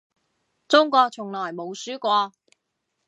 [0.67, 2.33] 中國從來冇輸過